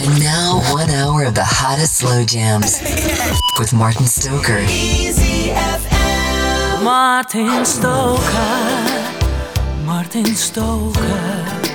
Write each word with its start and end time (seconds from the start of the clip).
And 0.00 0.20
now, 0.20 0.60
one 0.72 0.90
hour 0.90 1.24
of 1.24 1.34
the 1.34 1.42
hottest 1.44 1.96
slow 1.96 2.24
jams 2.24 2.80
with 3.58 3.72
Martin 3.72 4.06
Stoker. 4.06 4.60
Easy 4.60 5.50
FM. 5.50 6.84
Martin 6.84 7.64
Stoker. 7.64 8.22
Martin 9.84 10.36
Stoker. 10.36 11.67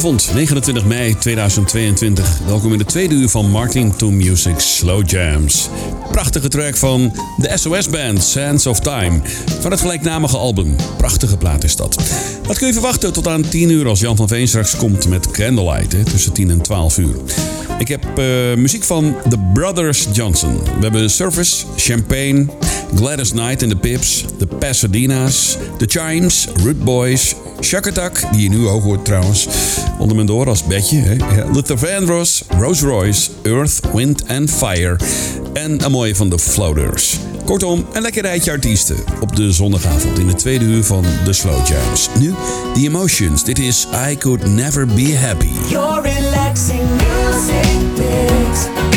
Zondagavond 0.00 0.34
29 0.34 0.84
mei 0.84 1.16
2022. 1.18 2.38
Welkom 2.46 2.72
in 2.72 2.78
de 2.78 2.84
tweede 2.84 3.14
uur 3.14 3.28
van 3.28 3.50
Martin 3.50 3.96
to 3.96 4.10
Music 4.10 4.58
Slow 4.58 5.10
Jams. 5.10 5.68
Prachtige 6.10 6.48
track 6.48 6.76
van 6.76 7.12
de 7.36 7.50
SOS 7.54 7.88
Band 7.88 8.22
Sands 8.22 8.66
of 8.66 8.80
Time 8.80 9.20
van 9.60 9.70
het 9.70 9.80
gelijknamige 9.80 10.36
album. 10.36 10.76
Prachtige 10.96 11.36
plaat 11.36 11.64
is 11.64 11.76
dat. 11.76 11.96
Wat 12.46 12.58
kun 12.58 12.66
je 12.66 12.72
verwachten 12.72 13.12
tot 13.12 13.28
aan 13.28 13.48
10 13.48 13.70
uur 13.70 13.88
als 13.88 14.00
Jan 14.00 14.16
van 14.16 14.28
Veen 14.28 14.48
straks 14.48 14.76
komt 14.76 15.08
met 15.08 15.30
Candlelight 15.30 15.92
hè, 15.92 16.04
tussen 16.04 16.32
10 16.32 16.50
en 16.50 16.62
12 16.62 16.98
uur. 16.98 17.16
Ik 17.78 17.88
heb 17.88 18.18
eh, 18.18 18.24
muziek 18.56 18.84
van 18.84 19.14
The 19.28 19.38
Brothers 19.52 20.06
Johnson. 20.12 20.60
We 20.62 20.80
hebben 20.80 21.10
Surface, 21.10 21.64
Champagne, 21.76 22.46
Gladys 22.94 23.30
Knight 23.30 23.62
and 23.62 23.70
the 23.70 23.76
Pips, 23.76 24.24
The 24.38 24.46
Pasadena's, 24.46 25.56
The 25.78 25.86
Chimes, 25.86 26.48
Root 26.62 26.84
Boys, 26.84 27.34
Shakatak, 27.60 28.32
die 28.32 28.42
je 28.42 28.48
nu 28.48 28.66
ook 28.66 28.82
hoort 28.82 29.04
trouwens, 29.04 29.48
onder 29.98 30.14
mijn 30.14 30.26
door 30.26 30.48
als 30.48 30.64
bedje. 30.64 31.00
Hè? 31.00 31.16
Luther 31.52 31.78
Vandross, 31.78 32.42
Rose 32.58 32.86
Royce, 32.86 33.30
Earth, 33.42 33.80
Wind 33.94 34.22
and 34.28 34.50
Fire 34.50 34.96
en 35.52 35.84
een 35.84 35.90
mooie 35.90 36.16
van 36.16 36.28
de 36.28 36.38
Floaters. 36.38 37.18
Kortom, 37.44 37.86
een 37.92 38.02
lekker 38.02 38.22
rijtje 38.22 38.50
artiesten 38.50 38.96
op 39.20 39.36
de 39.36 39.52
zondagavond 39.52 40.18
in 40.18 40.26
de 40.26 40.34
tweede 40.34 40.64
uur 40.64 40.84
van 40.84 41.04
The 41.24 41.32
Slow 41.32 41.66
Jams. 41.66 42.08
Nu, 42.18 42.34
The 42.74 42.80
Emotions. 42.80 43.44
Dit 43.44 43.58
is 43.58 43.86
I 44.10 44.16
Could 44.16 44.46
Never 44.46 44.86
Be 44.86 45.16
Happy. 45.16 45.52
Your 45.68 46.02
relaxing 46.02 46.88
music. 46.90 48.87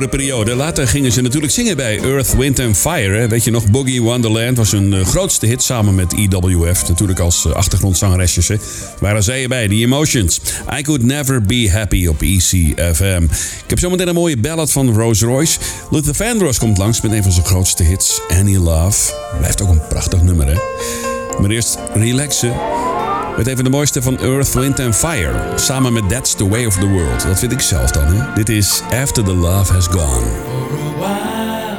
Vroegere 0.00 0.32
periode. 0.32 0.54
Later 0.54 0.88
gingen 0.88 1.12
ze 1.12 1.20
natuurlijk 1.20 1.52
zingen 1.52 1.76
bij 1.76 2.00
Earth, 2.00 2.36
Wind 2.36 2.60
and 2.60 2.76
Fire. 2.76 3.28
Weet 3.28 3.44
je 3.44 3.50
nog, 3.50 3.70
Boogie 3.70 4.02
Wonderland 4.02 4.56
was 4.56 4.70
hun 4.70 4.94
eh, 4.94 5.04
grootste 5.04 5.46
hit 5.46 5.62
samen 5.62 5.94
met 5.94 6.12
EWF. 6.12 6.88
Natuurlijk 6.88 7.18
als 7.18 7.44
eh, 7.44 7.52
achtergrondzangeresjes. 7.52 8.48
hè. 8.48 8.56
Waren 8.98 9.22
zij 9.22 9.42
erbij, 9.42 9.68
The 9.68 9.74
Emotions. 9.74 10.40
I 10.78 10.82
Could 10.82 11.02
Never 11.02 11.42
Be 11.42 11.70
Happy 11.70 12.06
op 12.06 12.22
ECFM. 12.22 13.22
Ik 13.64 13.70
heb 13.70 13.78
zometeen 13.78 14.08
een 14.08 14.14
mooie 14.14 14.36
ballad 14.36 14.72
van 14.72 14.94
Rose 14.94 15.26
Royce. 15.26 15.58
Luther 15.90 16.14
Vandross 16.14 16.58
komt 16.58 16.78
langs 16.78 17.00
met 17.00 17.12
een 17.12 17.22
van 17.22 17.32
zijn 17.32 17.46
grootste 17.46 17.82
hits, 17.82 18.20
Any 18.28 18.56
Love. 18.56 19.12
Blijft 19.38 19.62
ook 19.62 19.68
een 19.68 19.86
prachtig 19.88 20.22
nummer, 20.22 20.46
hè? 20.46 20.54
Maar 21.40 21.50
eerst 21.50 21.78
relaxen. 21.94 22.52
Met 23.40 23.48
even 23.48 23.64
de 23.64 23.70
mooiste 23.70 24.02
van 24.02 24.18
Earth, 24.18 24.52
Wind 24.52 24.80
and 24.80 24.96
Fire. 24.96 25.58
Samen 25.58 25.92
met 25.92 26.08
That's 26.08 26.34
the 26.34 26.48
Way 26.48 26.66
of 26.66 26.74
the 26.74 26.88
World. 26.88 27.22
Dat 27.22 27.38
vind 27.38 27.52
ik 27.52 27.60
zelf 27.60 27.90
dan, 27.90 28.06
hè? 28.06 28.32
Dit 28.34 28.48
is 28.48 28.82
After 29.02 29.24
the 29.24 29.34
Love 29.34 29.72
Has 29.72 29.86
Gone. 29.86 30.26
For 30.26 30.78
a 30.78 30.98
while, 30.98 31.76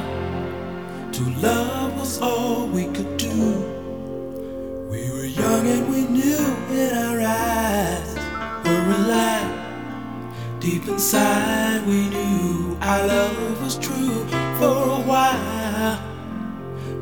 to 1.10 1.22
love 1.41 1.98
was 1.98 2.20
all 2.20 2.70
we 2.74 2.84
could 2.91 3.20
do. 3.20 3.63
We 4.89 5.10
were 5.13 5.27
young 5.27 5.68
and 5.68 5.89
we 5.89 6.01
knew 6.10 6.39
in 6.72 6.98
our 6.98 7.20
eyes 7.20 8.13
were 8.63 8.94
alive. 8.96 9.53
Deep 10.60 10.88
inside, 10.88 11.82
we 11.86 12.10
knew 12.10 12.77
our 12.80 13.08
love 13.08 13.63
was 13.63 13.77
true. 13.77 14.25
For 14.58 14.89
a 14.89 15.01
while, 15.06 16.00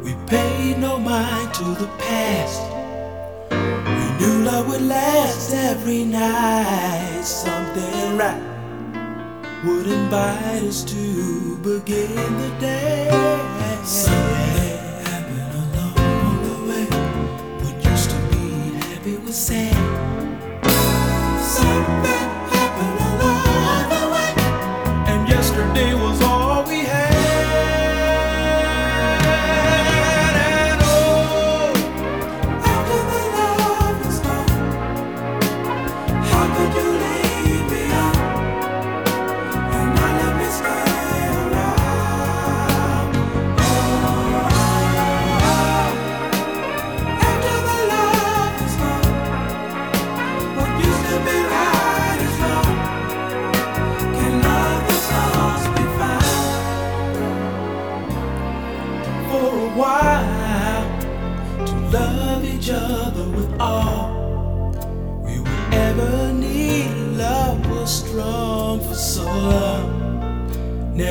we 0.03 0.15
paid 0.25 0.77
no 0.79 0.99
mind 0.99 1.53
to 1.53 1.63
the 1.63 1.87
past. 1.97 2.68
Knew 4.19 4.43
love 4.43 4.67
would 4.67 4.81
last 4.81 5.53
every 5.53 6.03
night. 6.03 7.21
Something 7.23 8.17
right 8.17 8.43
would 9.65 9.87
invite 9.87 10.63
us 10.63 10.83
to 10.83 11.57
begin 11.57 12.15
the 12.15 12.49
day. 12.59 13.09
Something 13.83 14.77
happened 15.07 15.53
along 15.63 16.43
the 16.43 16.55
way. 16.69 16.85
What 17.63 17.85
used 17.85 18.09
to 18.09 18.17
be 18.31 18.75
happy 18.87 19.15
was 19.17 19.35
sad. 19.37 19.75
Something 21.41 22.28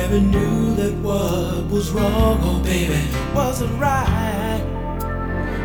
Never 0.09 0.25
knew 0.25 0.73
that 0.73 0.93
what 1.03 1.69
was 1.69 1.91
wrong, 1.91 2.39
oh 2.41 2.59
baby, 2.63 2.99
wasn't 3.35 3.79
right. 3.79 4.59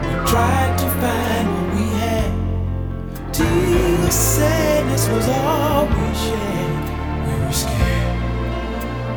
We 0.04 0.26
tried 0.30 0.76
to 0.80 0.88
find 1.00 1.46
what 1.54 1.74
we 1.74 1.86
had. 1.98 3.32
Till 3.32 4.10
sadness 4.10 5.08
was 5.08 5.28
all 5.28 5.86
we 5.86 6.14
shared. 6.24 7.26
We 7.26 7.46
were 7.46 7.52
scared 7.52 8.04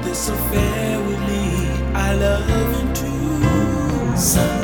this 0.05 0.29
affair 0.29 0.97
would 1.01 1.19
lead 1.19 1.81
our 1.93 2.15
love 2.15 2.79
into 2.79 4.17
something 4.17 4.56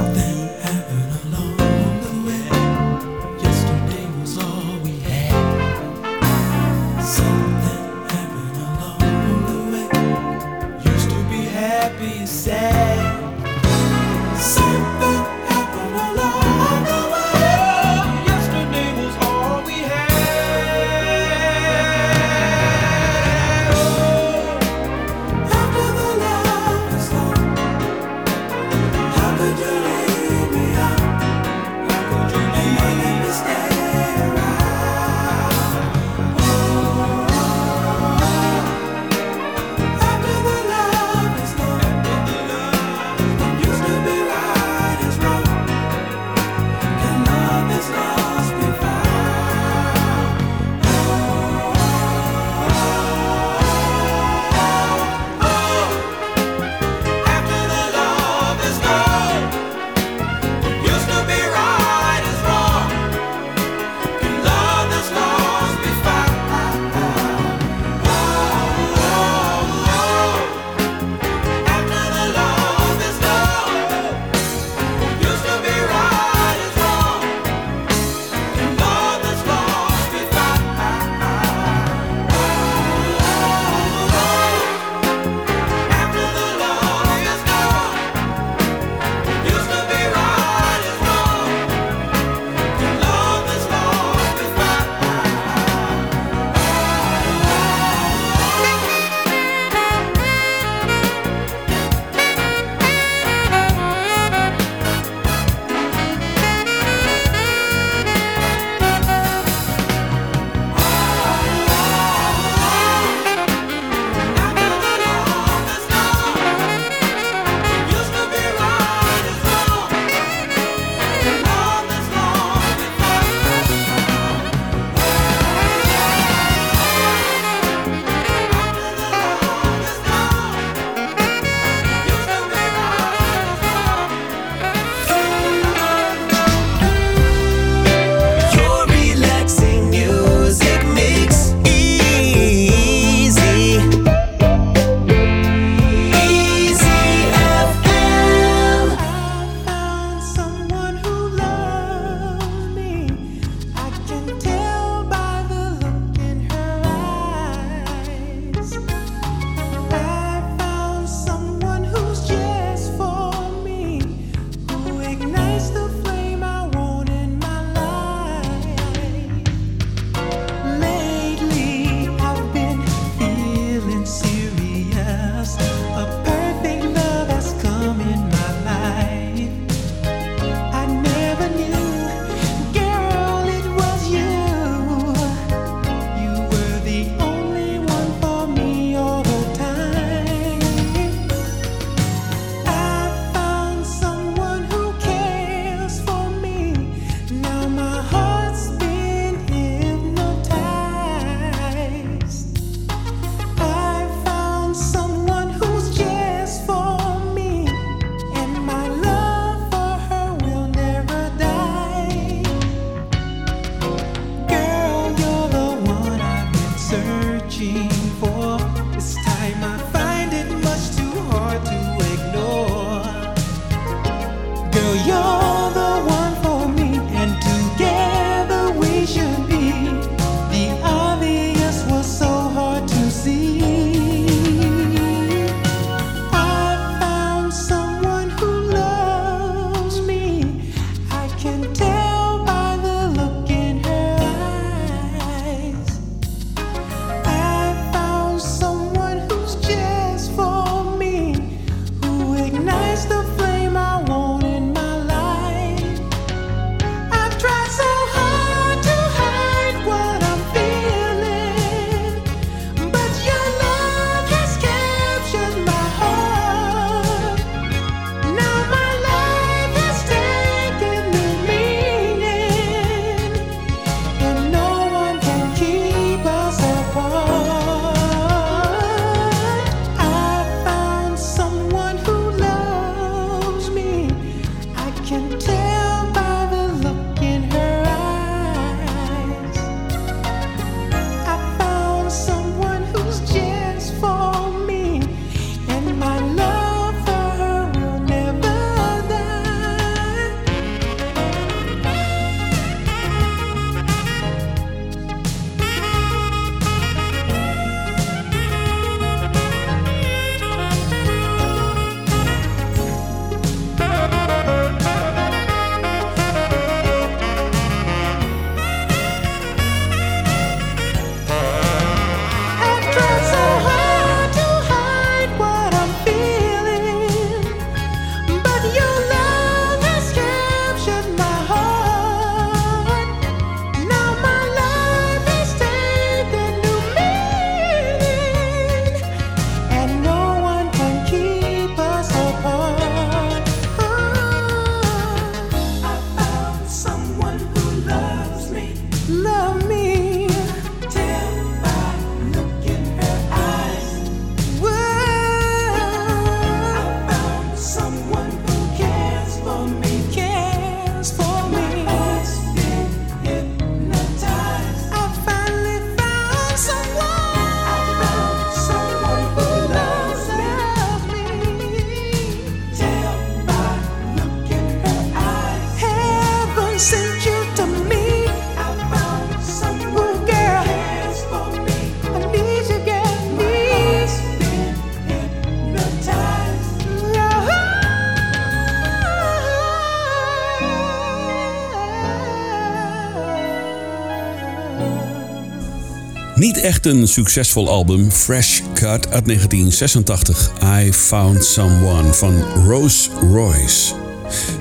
echt 396.74 396.86
een 396.86 397.08
succesvol 397.08 397.70
album, 397.70 398.12
Fresh 398.12 398.62
Cut 398.74 399.10
uit 399.10 399.26
1986, 399.26 400.52
I 400.64 400.94
Found 400.94 401.46
Someone 401.46 402.14
van 402.14 402.44
Rose 402.68 403.10
Royce. 403.32 403.94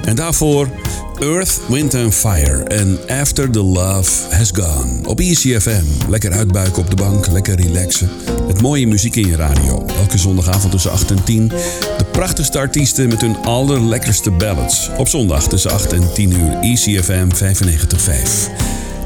En 0.05 0.17
daarvoor 0.17 0.69
Earth, 1.21 1.61
Wind 1.69 1.95
and 1.95 2.15
Fire 2.15 2.63
en 2.63 2.99
After 3.09 3.51
the 3.51 3.63
Love 3.63 4.11
Has 4.31 4.51
Gone. 4.55 5.09
Op 5.09 5.21
ECFM, 5.21 5.85
lekker 6.09 6.33
uitbuiken 6.33 6.83
op 6.83 6.91
de 6.91 6.97
bank, 6.97 7.27
lekker 7.27 7.61
relaxen. 7.61 8.11
Met 8.47 8.61
mooie 8.61 8.87
muziek 8.87 9.17
in 9.17 9.27
je 9.27 9.37
radio. 9.37 9.87
Elke 9.99 10.19
zondagavond 10.19 10.73
tussen 10.73 10.91
8 10.91 11.11
en 11.11 11.25
10. 11.25 11.49
De 11.49 12.05
prachtigste 12.11 12.59
artiesten 12.59 13.09
met 13.09 13.21
hun 13.21 13.37
allerlekkerste 13.37 14.31
ballads. 14.31 14.91
Op 14.97 15.09
zondag 15.09 15.49
tussen 15.49 15.71
8 15.71 15.93
en 15.93 16.13
10 16.15 16.33
uur 16.33 16.59
ECFM 16.61 17.29
95.5. 17.35 18.51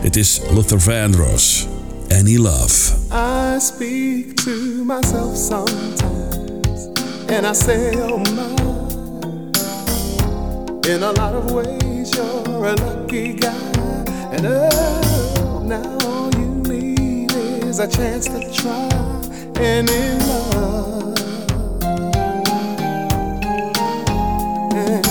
Dit 0.03 0.17
is 0.17 0.41
Luther 0.55 0.81
Vandross. 0.81 1.67
Any 2.11 2.39
Love. 2.39 2.73
I 3.13 3.59
speak 3.59 4.37
to 4.45 4.85
myself 4.85 5.37
sometimes, 5.37 6.87
and 7.29 7.47
I 7.47 7.53
say, 7.53 7.93
Oh 7.97 8.19
my. 8.35 8.57
In 10.89 11.03
a 11.03 11.13
lot 11.13 11.35
of 11.35 11.51
ways, 11.51 12.15
you're 12.17 12.67
a 12.67 12.75
lucky 12.75 13.35
guy, 13.35 13.51
and 14.33 14.47
oh, 14.47 15.63
now 15.65 15.99
all 16.07 16.31
you 16.35 16.49
need 16.71 17.33
is 17.33 17.81
a 17.81 17.89
chance 17.89 18.27
to 18.27 18.41
try 18.53 18.89
any 19.61 20.19
love. 20.27 21.19
And 24.75 25.06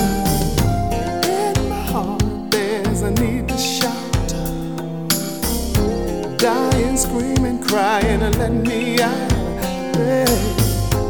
dying, 6.96 7.34
screaming, 7.34 7.62
crying, 7.62 8.22
and 8.22 8.36
let 8.38 8.52
me 8.52 9.00
out. 9.00 9.32
Hey, 9.96 10.24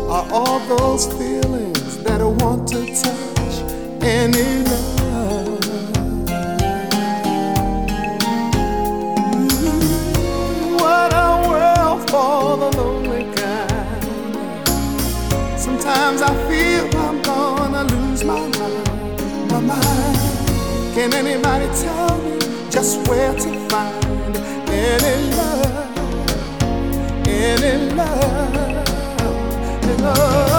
are 0.08 0.26
all 0.32 0.60
those 0.76 1.06
feelings 1.14 1.98
that 1.98 2.20
I 2.20 2.24
want 2.24 2.68
to 2.68 2.86
touch 2.86 3.62
love? 4.70 5.60
Ooh, 9.34 10.76
What 10.78 11.12
a 11.12 11.48
world 11.48 12.10
for 12.10 12.56
the 12.56 12.70
lonely 12.76 13.24
kind. 13.34 14.26
Sometimes 15.58 16.22
I 16.22 16.34
feel 16.48 16.84
I'm 17.00 17.22
gonna 17.22 17.84
lose 17.84 18.24
my 18.24 18.40
mind, 18.40 19.50
my 19.50 19.60
mind. 19.60 20.18
Can 20.94 21.12
anybody 21.14 21.66
tell 21.80 22.18
me 22.18 22.38
just 22.70 23.08
where 23.08 23.34
to 23.34 23.68
find 23.68 24.65
any 24.88 25.14
love, 25.36 25.98
any 27.26 27.94
love, 27.94 28.88
any 29.82 29.96
love? 30.02 30.55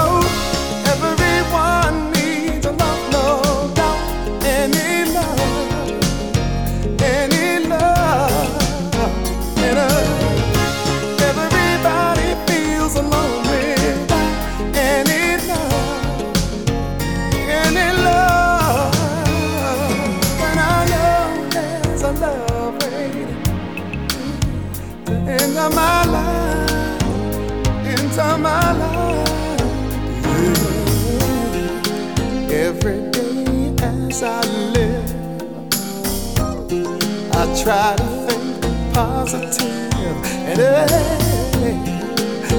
try 37.68 37.96
to 37.98 38.04
think. 38.28 38.64
And 38.96 40.58
hey, 40.58 41.76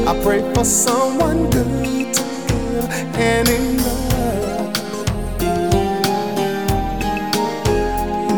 I 0.07 0.13
pray 0.23 0.43
for 0.53 0.65
someone 0.67 1.49
good 1.49 2.13
to 2.15 2.23
give 2.47 2.91
and 3.17 3.49
in 3.49 3.79
love. 3.87 4.77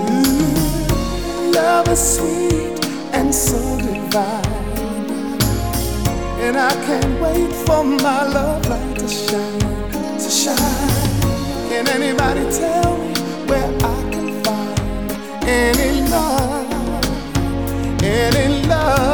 Ooh, 0.04 1.50
love 1.50 1.88
is 1.88 2.02
sweet 2.16 2.78
and 3.14 3.34
so 3.34 3.58
divine. 3.78 4.44
And 6.38 6.56
I 6.56 6.70
can't 6.86 7.20
wait 7.20 7.52
for 7.66 7.82
my 7.82 8.22
love 8.28 8.64
light 8.68 8.96
to 8.96 9.08
shine, 9.08 9.58
to 10.20 10.30
shine. 10.30 11.68
Can 11.68 11.88
anybody 11.88 12.44
tell? 12.56 12.89
love. 18.70 19.09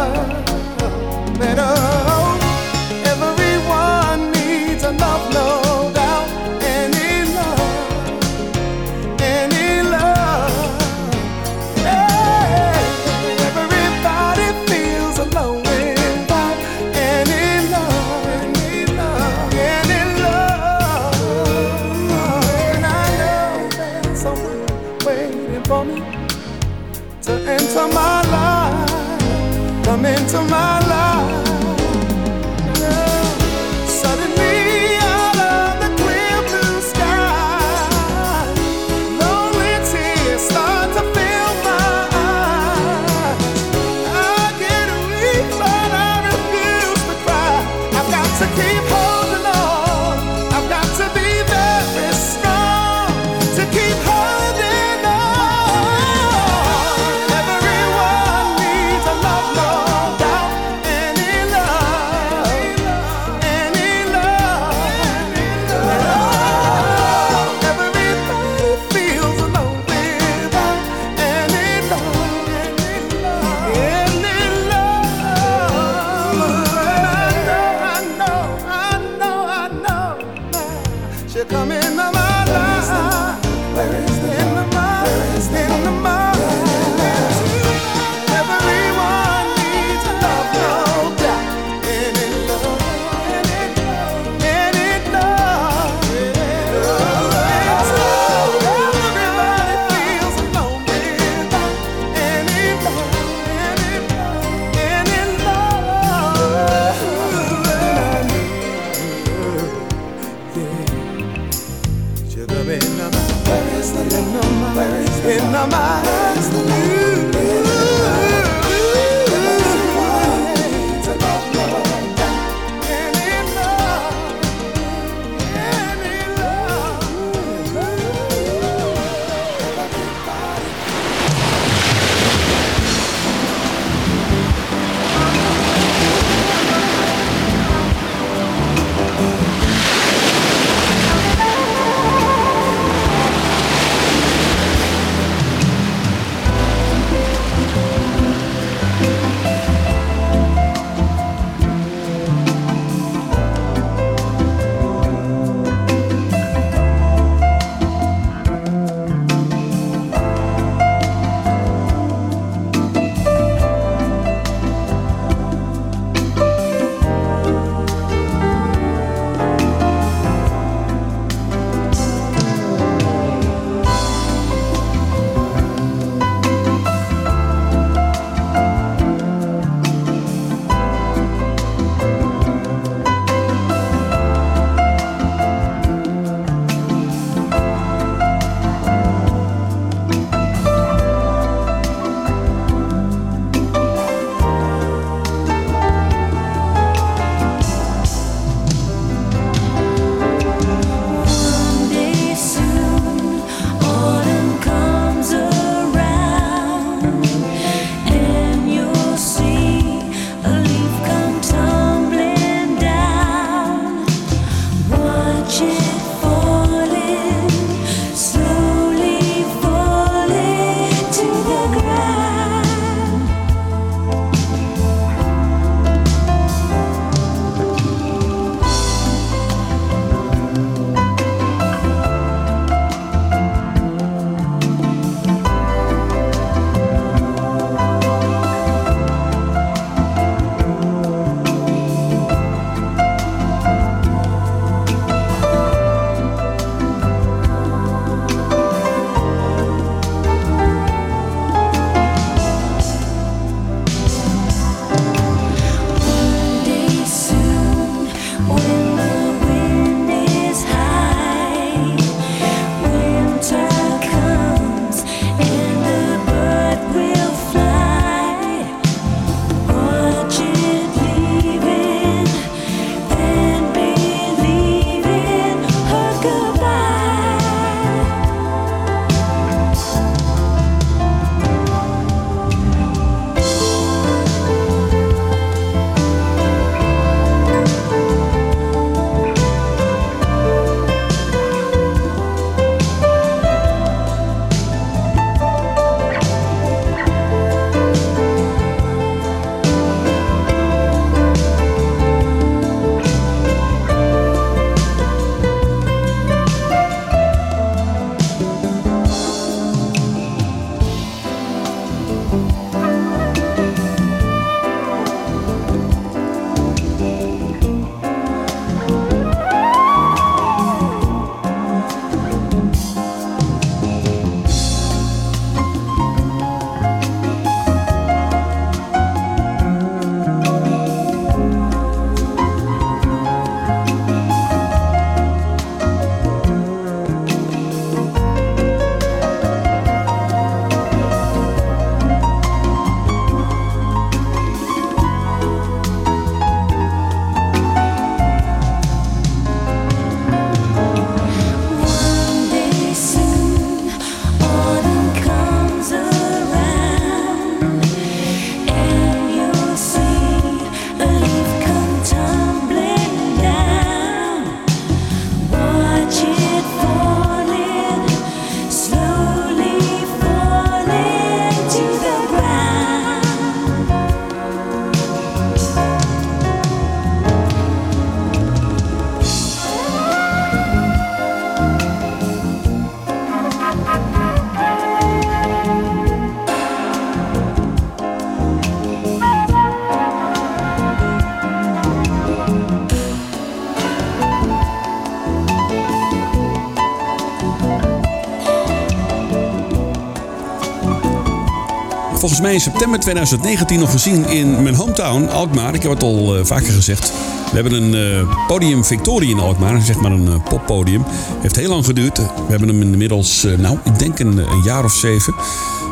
Volgens 402.37 402.55
mij 402.55 402.67
in 402.67 402.73
september 402.73 403.01
2019 403.01 403.79
nog 403.79 403.91
gezien 403.91 404.29
in 404.29 404.63
mijn 404.63 404.75
hometown, 404.75 405.29
Alkmaar. 405.29 405.75
Ik 405.75 405.83
heb 405.83 405.91
het 405.91 406.03
al 406.03 406.37
eh, 406.37 406.45
vaker 406.45 406.73
gezegd. 406.73 407.13
We 407.53 407.55
hebben 407.61 407.73
een 407.73 407.95
eh, 407.95 408.47
podium 408.47 408.85
Victoria 408.85 409.31
in 409.31 409.39
Alkmaar, 409.39 409.83
zeg 409.83 409.97
maar 409.97 410.11
een 410.11 410.27
eh, 410.27 410.43
poppodium. 410.49 411.05
Heeft 411.41 411.57
heel 411.57 411.69
lang 411.69 411.85
geduurd. 411.85 412.19
We 412.19 412.25
hebben 412.49 412.69
hem 412.69 412.83
inmiddels, 412.83 413.47
nou, 413.59 413.79
ik 413.85 413.99
denk 413.99 414.19
een, 414.19 414.37
een 414.39 414.63
jaar 414.65 414.85
of 414.85 414.93
zeven. 414.93 415.35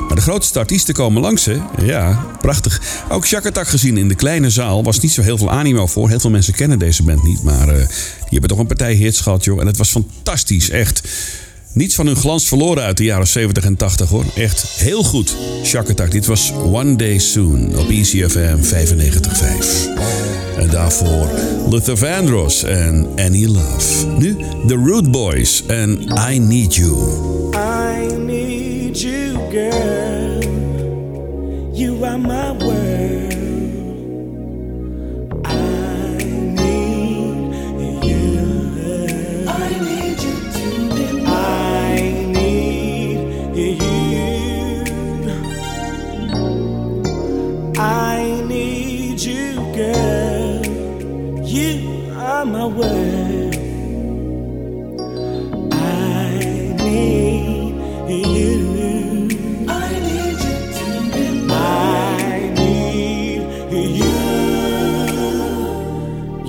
Maar 0.06 0.16
de 0.16 0.20
grootste 0.20 0.58
artiesten 0.58 0.94
komen 0.94 1.22
langs, 1.22 1.44
hè? 1.44 1.56
Ja, 1.82 2.26
prachtig. 2.40 2.80
Ook 3.08 3.26
Shakatak 3.26 3.68
gezien 3.68 3.96
in 3.96 4.08
de 4.08 4.14
kleine 4.14 4.50
zaal. 4.50 4.82
Was 4.82 5.00
niet 5.00 5.12
zo 5.12 5.22
heel 5.22 5.38
veel 5.38 5.50
animo 5.50 5.86
voor. 5.86 6.08
Heel 6.08 6.20
veel 6.20 6.30
mensen 6.30 6.54
kennen 6.54 6.78
deze 6.78 7.02
band 7.02 7.22
niet. 7.22 7.42
Maar 7.42 7.66
die 7.66 8.28
hebben 8.30 8.48
toch 8.48 8.58
een 8.58 8.66
partij 8.66 8.94
hits 8.94 9.20
gehad, 9.20 9.44
joh. 9.44 9.60
En 9.60 9.66
het 9.66 9.76
was 9.76 9.90
fantastisch, 9.90 10.70
echt. 10.70 11.02
Niets 11.74 11.94
van 11.94 12.06
hun 12.06 12.16
glans 12.16 12.48
verloren 12.48 12.82
uit 12.82 12.96
de 12.96 13.04
jaren 13.04 13.26
70 13.26 13.64
en 13.64 13.76
80, 13.76 14.08
hoor. 14.08 14.24
Echt 14.34 14.62
heel 14.62 15.02
goed. 15.02 15.36
Shakatak, 15.64 16.10
dit 16.10 16.26
was 16.26 16.52
One 16.52 16.96
Day 16.96 17.18
Soon 17.18 17.78
op 17.78 17.88
ECFM 17.88 18.58
95.5. 18.62 20.58
En 20.58 20.70
daarvoor 20.70 21.30
Luther 21.70 21.96
Vandross 21.96 22.62
en 22.62 23.06
Annie 23.16 23.48
Love. 23.48 24.06
Nu 24.18 24.36
The 24.66 24.74
Root 24.74 25.10
Boys 25.10 25.62
en 25.66 26.00
I 26.30 26.38
Need 26.38 26.74
You. 26.74 26.96
I 27.52 28.16
need 28.16 29.00
you, 29.00 29.38
girl. 29.50 30.38
You 31.72 32.04
are 32.04 32.18
my 32.18 32.64
world. 32.64 32.83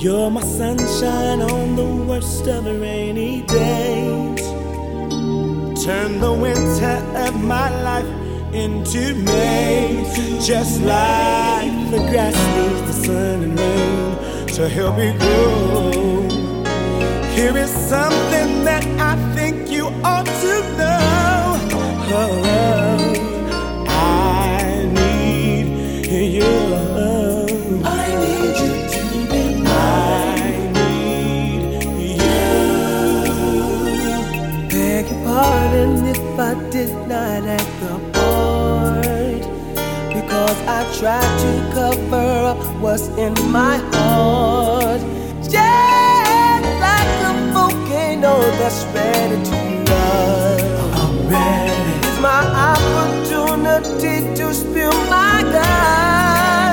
You're 0.06 0.30
my 0.30 0.40
sunshine 0.40 1.42
on 1.42 1.74
the 1.74 1.84
worst 1.84 2.46
of 2.46 2.64
rainy 2.66 3.42
days. 3.42 4.40
Turn 5.84 6.20
the 6.20 6.32
winter 6.32 7.02
of 7.26 7.34
my 7.42 7.68
life 7.82 8.06
into 8.54 9.16
May. 9.16 10.04
Just 10.40 10.80
like 10.82 11.72
the 11.90 11.98
grass 12.08 12.36
needs 12.54 12.82
the 12.82 12.92
sun 13.04 13.42
and 13.46 13.58
rain 13.58 14.46
to 14.54 14.68
help 14.68 14.96
it 14.98 15.18
grow. 15.18 15.90
Here 17.34 17.56
is 17.58 17.72
something 17.72 18.62
that 18.62 18.84
I 19.00 19.34
think 19.34 19.68
you 19.68 19.86
ought 20.04 20.24
to 20.24 20.54
know. 20.78 21.58
Oh, 22.12 22.42
oh. 22.44 22.95
Because 40.56 40.68
I 40.68 40.98
tried 40.98 41.38
to 41.40 41.74
cover 41.74 42.46
up 42.46 42.58
what's 42.80 43.08
in 43.18 43.34
my 43.50 43.76
heart. 43.92 45.00
Just 45.42 45.54
like 46.80 47.22
a 47.24 47.52
volcano 47.52 48.40
that's 48.58 48.84
ready 48.94 49.36
to 49.44 49.58
love. 49.90 50.60
I'm 50.94 51.28
ready. 51.28 52.06
It's 52.06 52.20
my 52.20 52.42
opportunity 52.72 54.34
to 54.36 54.54
spill 54.54 54.94
my 55.10 55.42
guts. 55.42 56.65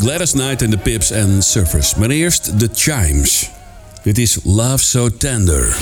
Gladys 0.00 0.32
Knight 0.32 0.62
en 0.62 0.70
de 0.70 0.78
Pips 0.78 1.10
en 1.10 1.42
Surfers. 1.42 1.94
Maar 1.94 2.10
eerst 2.10 2.58
The 2.58 2.68
Chimes. 2.74 3.50
Dit 4.02 4.18
is 4.18 4.38
Love 4.44 4.84
So 4.84 5.16
Tender. 5.16 5.76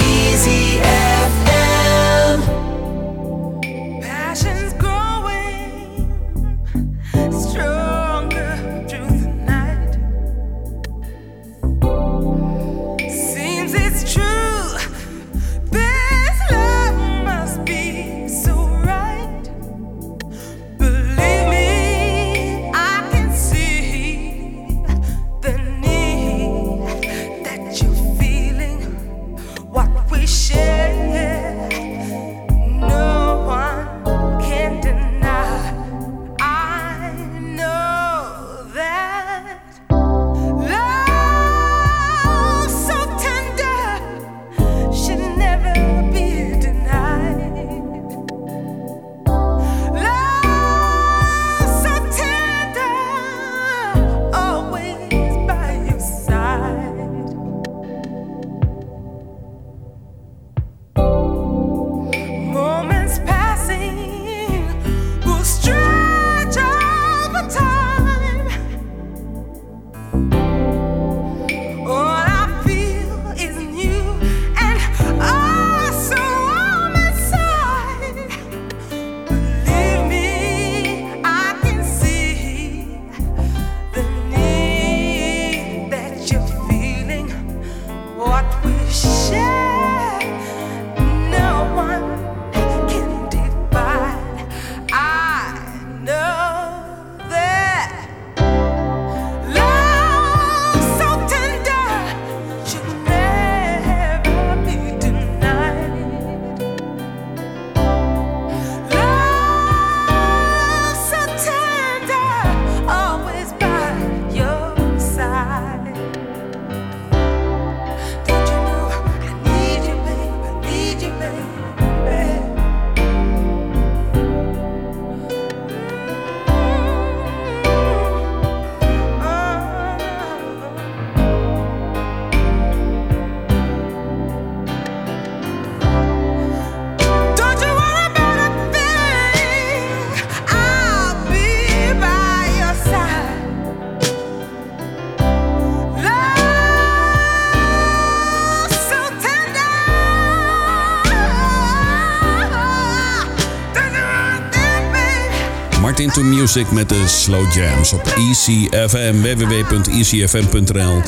Music 156.41 156.71
met 156.71 156.89
de 156.89 157.07
Slow 157.07 157.53
Jams 157.53 157.93
op 157.93 158.07
ECFM, 158.07 159.21
www.ecfm.nl, 159.21 161.03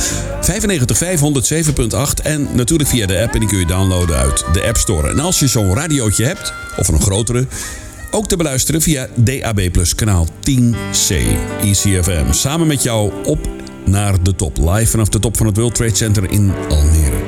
95507.8 2.15 2.23
en 2.23 2.49
natuurlijk 2.55 2.89
via 2.89 3.07
de 3.07 3.23
app 3.23 3.35
en 3.35 3.41
die 3.41 3.49
kun 3.49 3.59
je 3.59 3.67
downloaden 3.67 4.17
uit 4.17 4.45
de 4.53 4.63
App 4.63 4.77
Store. 4.77 5.11
En 5.11 5.19
als 5.19 5.39
je 5.39 5.47
zo'n 5.47 5.75
radiootje 5.75 6.25
hebt, 6.25 6.53
of 6.77 6.89
een 6.89 7.01
grotere, 7.01 7.47
ook 8.11 8.29
te 8.29 8.37
beluisteren 8.37 8.83
via 8.83 9.09
DAB+, 9.15 9.69
kanaal 9.97 10.27
10C, 10.27 11.15
ECFM. 11.61 12.33
Samen 12.33 12.67
met 12.67 12.83
jou 12.83 13.13
op 13.25 13.49
naar 13.85 14.23
de 14.23 14.35
top, 14.35 14.57
live 14.57 14.91
vanaf 14.91 15.09
de 15.09 15.19
top 15.19 15.37
van 15.37 15.47
het 15.47 15.57
World 15.57 15.75
Trade 15.75 15.97
Center 15.97 16.31
in 16.31 16.53
Almere. 16.69 17.21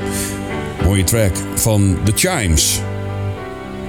Mooie 0.83 1.05
track 1.05 1.37
van 1.55 1.99
The 2.05 2.13
Chimes. 2.15 2.81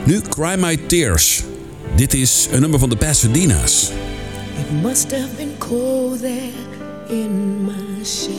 Nu 0.04 0.22
Cry 0.22 0.56
My 0.60 0.78
Tears. 0.78 1.44
Dit 1.96 2.14
is 2.14 2.48
een 2.52 2.62
nummer 2.62 2.80
van 2.80 2.90
de 2.90 2.96
Pasadena's. 2.96 3.92
It 4.58 4.72
must 4.72 5.12
have 5.12 5.38
been 5.38 5.58
cold 5.58 6.20
there 6.20 6.54
in 7.10 7.66
my 7.66 8.04
shadow 8.04 8.36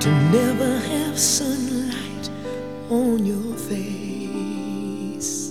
to 0.00 0.10
never 0.30 0.78
have 0.78 1.18
sunlight 1.18 2.30
on 2.90 3.24
your 3.24 3.56
face. 3.56 5.50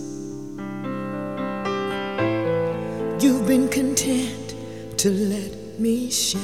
You've 3.24 3.48
been 3.48 3.68
content 3.68 4.56
to 4.98 5.10
let 5.10 5.80
me 5.80 6.12
shine. 6.12 6.44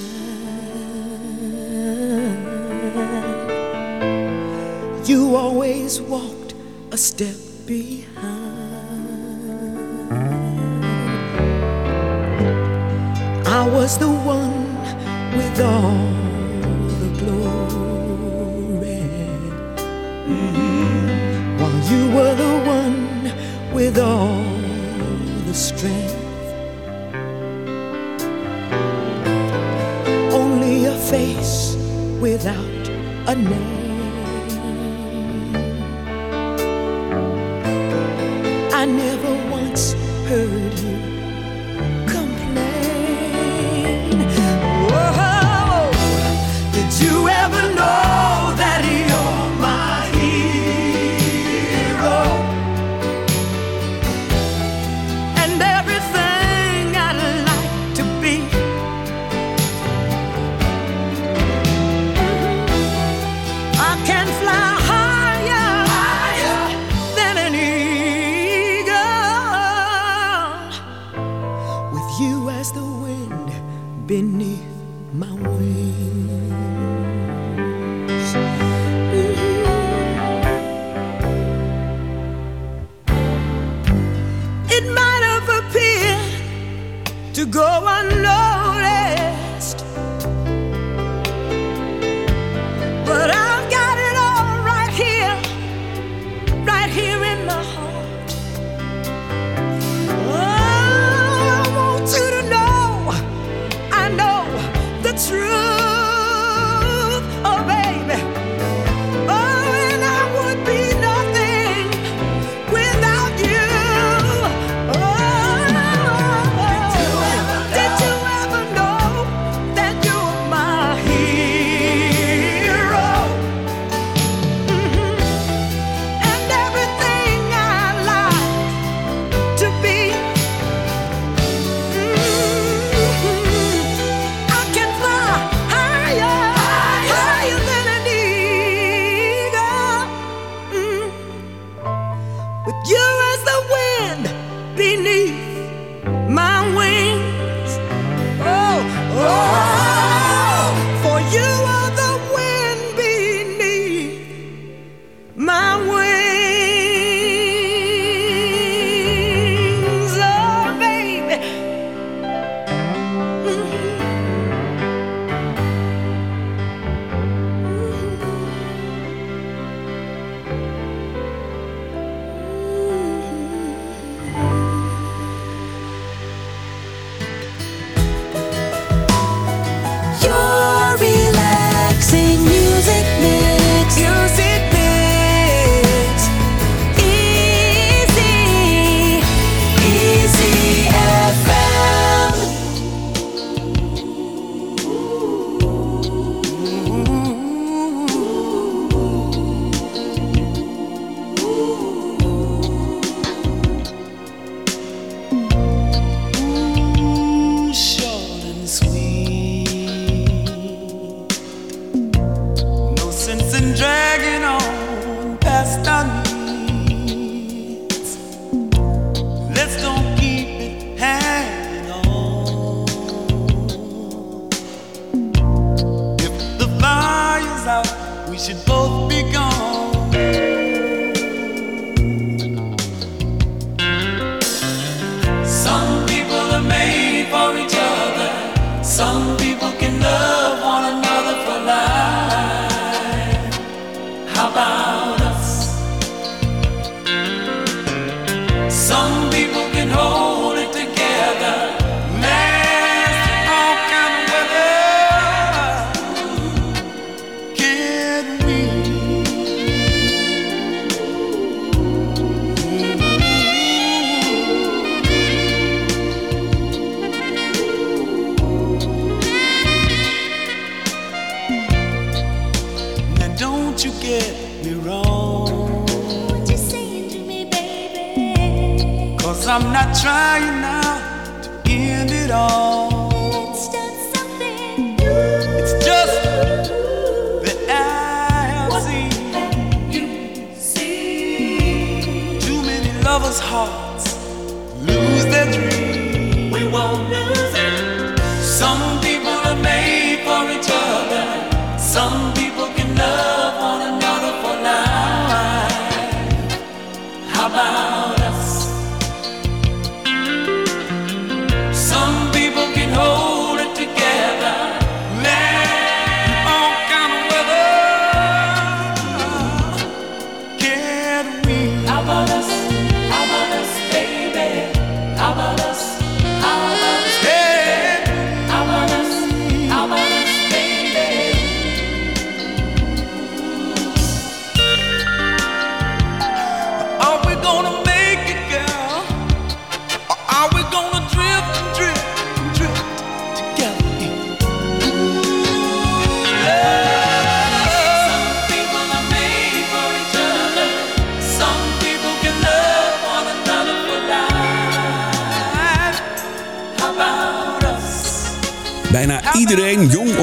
You 5.05 5.35
always 5.35 6.01
walked 6.01 6.55
a 6.91 6.97
step 6.97 7.35
behind. 7.67 8.64
Was 13.85 13.97
the 13.99 14.09
one 14.37 14.65
with 15.37 15.57
all 15.61 15.97
the 17.01 17.09
glory, 17.21 19.03
Mhm. 20.27 21.59
while 21.59 21.79
you 21.91 22.03
were 22.15 22.35
the 22.45 22.55
one 22.77 22.99
with 23.77 23.95
all 23.99 24.41
the 25.47 25.53
strength. 25.53 26.17
Only 30.41 30.75
a 30.85 30.95
face 31.13 31.55
without 32.19 32.83
a 33.33 33.35
name. 33.35 33.99
I 38.81 38.83
never 39.03 39.33
once 39.59 39.83
heard 40.29 40.75
you 40.87 41.14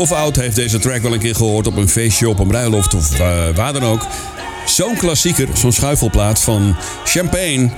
of 0.03 0.13
oud 0.13 0.37
heeft 0.37 0.57
deze 0.57 0.79
track 0.79 1.03
wel 1.03 1.13
een 1.13 1.19
keer 1.19 1.35
gehoord 1.35 1.67
op 1.67 1.77
een 1.77 1.89
feestje, 1.89 2.29
op 2.29 2.39
een 2.39 2.47
bruiloft 2.47 2.95
of 2.95 3.19
eh, 3.21 3.49
waar 3.55 3.73
dan 3.73 3.85
ook. 3.85 4.07
Zo'n 4.67 4.97
klassieker, 4.97 5.49
zo'n 5.55 5.73
schuifelplaat 5.73 6.41
van 6.41 6.77
Champagne. 7.05 7.71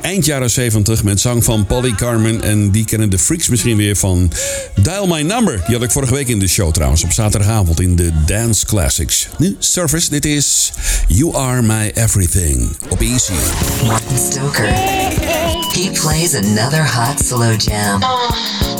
Eind 0.00 0.24
jaren 0.24 0.50
70 0.50 1.04
met 1.04 1.20
zang 1.20 1.44
van 1.44 1.66
Polly 1.66 1.92
Carmen. 1.92 2.42
En 2.42 2.70
die 2.70 2.84
kennen 2.84 3.10
de 3.10 3.18
freaks 3.18 3.48
misschien 3.48 3.76
weer 3.76 3.96
van 3.96 4.30
Dial 4.74 5.06
My 5.06 5.20
Number. 5.20 5.62
Die 5.66 5.74
had 5.74 5.84
ik 5.84 5.90
vorige 5.90 6.14
week 6.14 6.28
in 6.28 6.38
de 6.38 6.48
show 6.48 6.72
trouwens, 6.72 7.04
op 7.04 7.12
zaterdagavond 7.12 7.80
in 7.80 7.96
de 7.96 8.12
Dance 8.26 8.66
Classics. 8.66 9.28
Nu, 9.36 9.56
Surface, 9.58 10.10
dit 10.10 10.24
is 10.24 10.72
You 11.06 11.36
Are 11.36 11.62
My 11.62 11.90
Everything 11.94 12.76
op 12.88 13.00
Easy. 13.00 13.32
Martin 13.86 14.18
Stoker. 14.30 14.68
He 15.72 15.90
plays 16.02 16.34
another 16.34 16.94
hot 16.94 17.26
slow 17.26 17.60
jam. 17.60 18.02
Oh. 18.02 18.77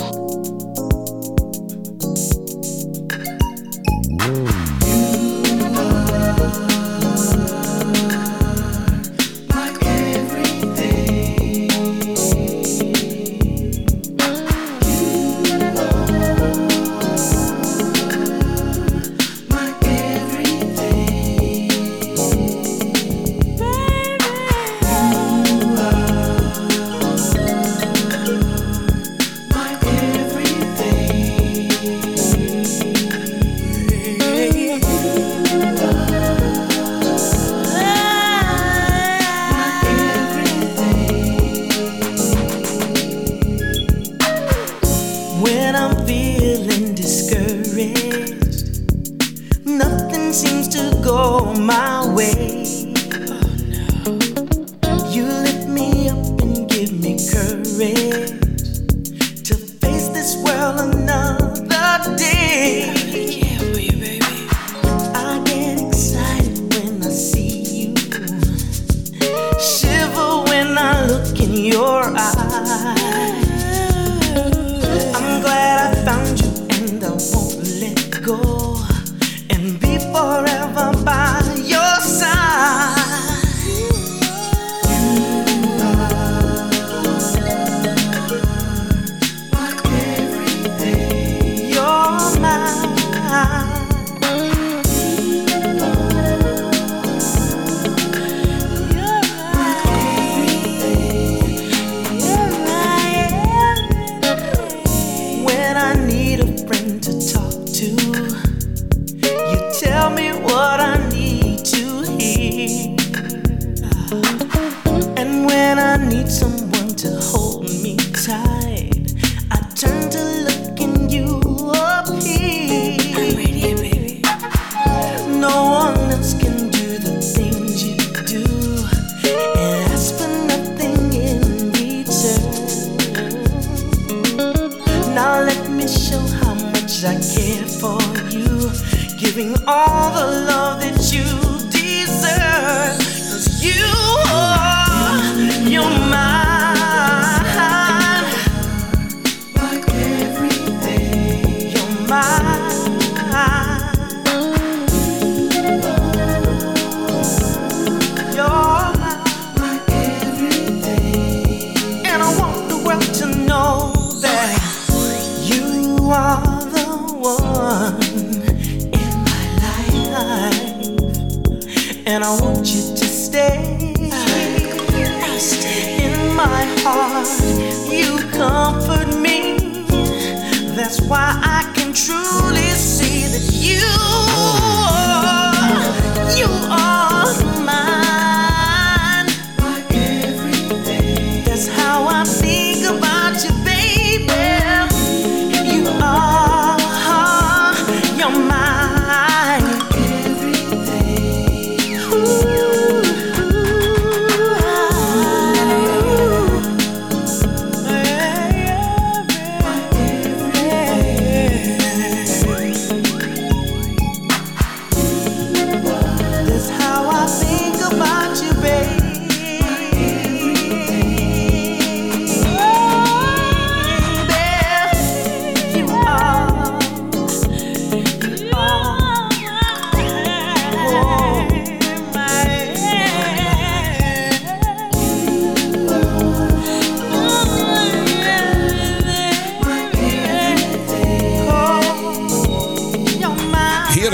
much 137.03 137.05
I 137.05 137.21
care 137.21 137.67
for 137.67 138.01
you, 138.31 138.71
giving 139.17 139.55
all 139.67 140.11
the 140.11 140.47
love 140.47 140.81
that 140.81 141.13
you 141.13 141.25
deserve. 141.71 142.99
Cause 142.99 143.65
you 143.65 144.08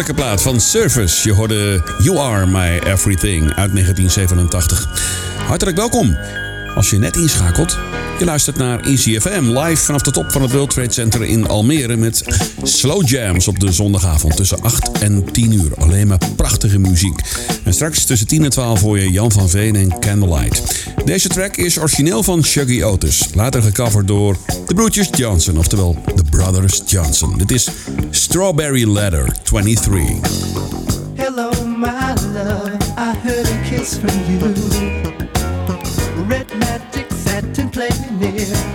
Heerlijke 0.06 0.38
van 0.42 0.60
Surface. 0.60 1.28
Je 1.28 1.34
hoorde 1.34 1.82
You 2.02 2.18
Are 2.18 2.46
My 2.46 2.78
Everything 2.78 3.42
uit 3.42 3.72
1987. 3.72 4.88
Hartelijk 5.46 5.76
welkom. 5.76 6.16
Als 6.74 6.90
je 6.90 6.98
net 6.98 7.16
inschakelt, 7.16 7.78
je 8.18 8.24
luistert 8.24 8.56
naar 8.56 8.80
ECFM 8.80 9.58
live 9.58 9.82
vanaf 9.82 10.02
de 10.02 10.10
top 10.10 10.30
van 10.32 10.42
het 10.42 10.52
World 10.52 10.70
Trade 10.70 10.92
Center 10.92 11.22
in 11.22 11.48
Almere 11.48 11.96
met 11.96 12.22
slow 12.62 13.08
jams 13.08 13.48
op 13.48 13.60
de 13.60 13.72
zondagavond 13.72 14.36
tussen 14.36 14.62
8 14.62 14.98
en 14.98 15.24
10 15.32 15.52
uur. 15.52 15.74
Alleen 15.78 16.06
maar 16.06 16.18
prachtige 16.36 16.78
muziek. 16.78 17.20
En 17.64 17.74
straks 17.74 18.04
tussen 18.04 18.26
10 18.26 18.44
en 18.44 18.50
12 18.50 18.80
hoor 18.80 18.98
je 18.98 19.10
Jan 19.10 19.32
van 19.32 19.48
Veen 19.48 19.76
en 19.76 19.98
Candlelight. 19.98 20.86
Deze 21.04 21.28
track 21.28 21.56
is 21.56 21.78
origineel 21.78 22.22
van 22.22 22.44
Shuggy 22.44 22.82
Otis, 22.82 23.28
later 23.34 23.62
gecoverd 23.62 24.08
door 24.08 24.36
de 24.66 24.74
broertjes 24.74 25.08
Johnson, 25.10 25.58
oftewel 25.58 26.02
The 26.14 26.23
Brothers 26.34 26.80
Johnson. 26.80 27.38
Dit 27.38 27.50
is 27.50 27.70
Strawberry 28.10 28.86
Letter 28.86 29.32
23. 29.42 30.20
Hello, 31.16 31.50
my 31.64 32.14
love. 32.32 32.76
I 32.96 33.14
heard 33.22 33.46
a 33.46 33.62
kiss 33.68 33.98
from 33.98 34.10
you. 34.28 34.38
Red 36.26 36.50
magic 36.58 37.06
satin 37.12 37.70
playing 37.70 38.18
near 38.18 38.73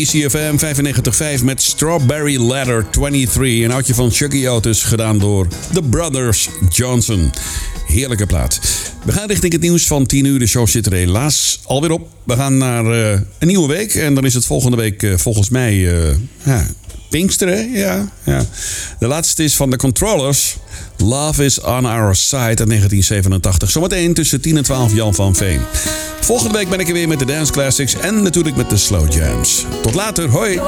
ECFM 0.00 0.56
95.5 1.38 1.44
met 1.44 1.62
Strawberry 1.62 2.36
Ladder 2.36 2.86
23. 2.90 3.64
Een 3.64 3.70
oudje 3.70 3.94
van 3.94 4.12
Shuggy 4.12 4.46
Otis 4.46 4.82
gedaan 4.82 5.18
door 5.18 5.46
The 5.72 5.82
Brothers 5.82 6.48
Johnson. 6.68 7.30
Heerlijke 7.86 8.26
plaat. 8.26 8.60
We 9.04 9.12
gaan 9.12 9.28
richting 9.28 9.52
het 9.52 9.62
nieuws 9.62 9.86
van 9.86 10.06
10 10.06 10.24
uur. 10.24 10.38
De 10.38 10.46
show 10.46 10.66
zit 10.66 10.86
er 10.86 10.92
helaas 10.92 11.60
alweer 11.64 11.90
op. 11.90 12.08
We 12.24 12.34
gaan 12.34 12.58
naar 12.58 12.84
eh, 12.84 13.20
een 13.38 13.46
nieuwe 13.46 13.68
week. 13.68 13.94
En 13.94 14.14
dan 14.14 14.24
is 14.24 14.34
het 14.34 14.44
volgende 14.44 14.76
week 14.76 15.02
eh, 15.02 15.16
volgens 15.16 15.48
mij 15.48 15.72
eh, 15.72 16.16
ja, 16.44 16.66
Pinksteren. 17.10 17.70
Ja, 17.70 18.12
ja. 18.24 18.44
De 18.98 19.06
laatste 19.06 19.44
is 19.44 19.54
van 19.54 19.70
de 19.70 19.76
Controllers. 19.76 20.56
Love 21.00 21.44
is 21.44 21.60
on 21.60 21.86
our 21.86 22.14
side 22.14 22.38
uit 22.40 22.68
1987. 22.68 23.70
Zometeen 23.70 24.14
tussen 24.14 24.40
10 24.40 24.56
en 24.56 24.62
12 24.62 24.94
Jan 24.94 25.14
van 25.14 25.34
Veen. 25.34 25.60
Volgende 26.20 26.58
week 26.58 26.68
ben 26.68 26.80
ik 26.80 26.88
er 26.88 26.92
weer 26.92 27.08
met 27.08 27.18
de 27.18 27.24
Dance 27.24 27.52
Classics 27.52 27.94
en 27.94 28.22
natuurlijk 28.22 28.56
met 28.56 28.70
de 28.70 28.76
Slow 28.76 29.12
Jams. 29.12 29.64
Tot 29.82 29.94
later, 29.94 30.28
hoi! 30.28 30.60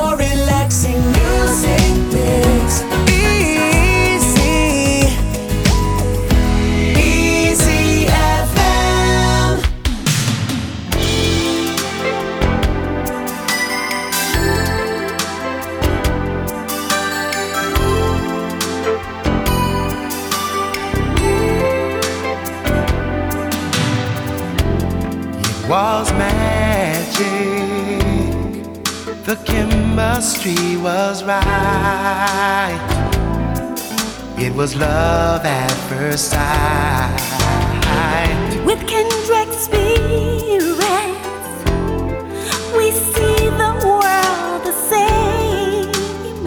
Was 25.73 26.13
magic. 26.13 27.25
The 29.25 29.37
chemistry 29.47 30.77
was 30.77 31.25
right. 31.25 32.79
It 34.37 34.53
was 34.53 34.77
love 34.77 35.47
at 35.47 35.73
first 35.89 36.29
sight. 36.33 37.17
With 38.67 38.87
kindred 38.87 39.51
spirits, 39.65 40.85
we 42.77 42.87
see 42.91 43.49
the 43.63 43.73
world 43.87 44.61
the 44.69 44.77
same. 44.93 46.43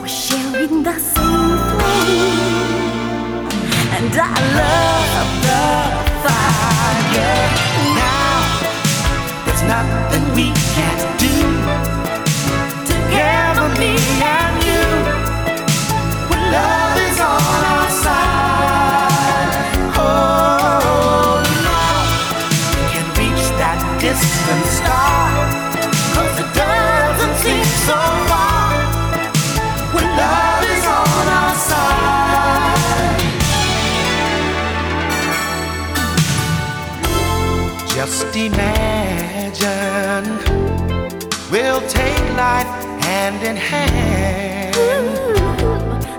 We're 0.00 0.06
sharing 0.06 0.84
the 0.84 0.96
same 1.14 1.58
flame, 1.72 3.48
and 3.96 4.14
I 4.16 4.36
love 4.60 5.28
the 5.48 5.62
fire. 6.22 7.67
Nothing 9.68 10.26
we 10.34 10.46
can't 10.74 11.04
do. 11.20 11.34
Together, 12.90 13.68
me 13.78 13.92
and 14.36 14.56
you. 14.68 14.84
When 16.30 16.42
love 16.56 16.96
is 17.08 17.18
on 17.20 17.62
our 17.74 17.90
side. 18.04 19.52
Oh, 19.98 21.44
we 22.74 22.82
can 22.92 23.06
reach 23.20 23.46
that 23.60 23.78
distant 24.00 24.66
star. 24.78 25.28
'Cause 26.12 26.36
it 26.44 26.50
doesn't 26.62 27.36
seem 27.44 27.68
so 27.88 27.98
far. 28.30 28.72
When 29.94 30.08
love 30.22 30.64
is 30.76 30.84
on 31.00 31.24
our 31.40 31.54
side. 31.70 33.20
Just 37.94 38.32
we'll 41.50 41.80
take 41.88 42.18
life 42.36 42.66
hand 43.02 43.42
in 43.42 43.56
hand. 43.56 44.76
Ooh, 44.76 45.34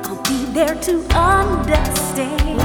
I'll 0.08 0.22
be 0.24 0.46
there 0.52 0.76
to 0.76 0.94
understand. 1.16 2.59